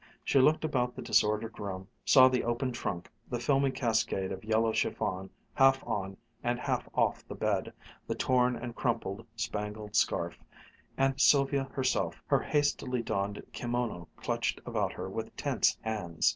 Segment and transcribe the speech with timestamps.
[0.23, 4.71] She looked about the disordered room, saw the open trunk, the filmy cascade of yellow
[4.71, 7.71] chiffon half on and half off the bed,
[8.07, 10.39] the torn and crumpled spangled scarf,
[10.97, 16.27] and Sylvia herself, her hastily donned kimono clutched about her with tense hands.